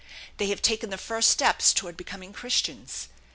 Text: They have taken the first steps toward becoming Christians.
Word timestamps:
They 0.37 0.47
have 0.47 0.63
taken 0.63 0.89
the 0.89 0.97
first 0.97 1.29
steps 1.29 1.75
toward 1.75 1.95
becoming 1.95 2.33
Christians. 2.33 3.07